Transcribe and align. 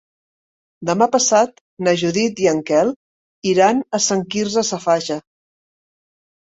Demà 0.89 1.07
passat 1.15 1.61
na 1.89 1.93
Judit 2.05 2.41
i 2.47 2.51
en 2.53 2.63
Quel 2.71 2.91
iran 3.53 3.87
a 4.01 4.03
Sant 4.09 4.27
Quirze 4.35 4.67
Safaja. 4.75 5.23